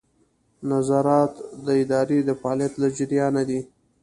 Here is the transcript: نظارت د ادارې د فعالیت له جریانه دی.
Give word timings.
نظارت 0.69 1.33
د 1.65 1.67
ادارې 1.83 2.19
د 2.23 2.29
فعالیت 2.41 2.73
له 2.81 2.87
جریانه 2.97 3.41
دی. 3.49 3.59